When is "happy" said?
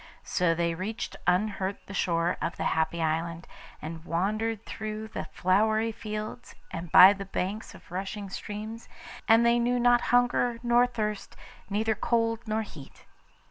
2.73-3.03